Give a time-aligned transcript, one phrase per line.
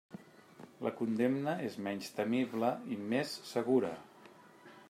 [0.85, 3.97] La condemna és menys temible i més segura.